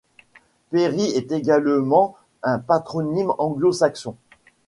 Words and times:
Perry 0.71 1.11
est 1.11 1.31
également 1.31 2.15
un 2.41 2.57
patronyme 2.57 3.33
anglo-saxon. 3.37 4.15